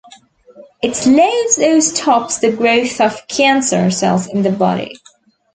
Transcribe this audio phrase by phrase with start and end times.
[0.81, 4.99] It slows or stops the growth of cancer cells in the body.